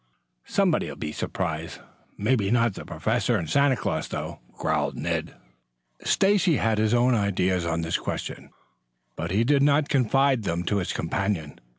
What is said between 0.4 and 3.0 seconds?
"Somebody'll be surprised. May not be the